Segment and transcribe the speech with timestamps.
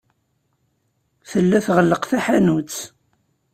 [1.29, 2.75] Tella tɣelleq taḥanut.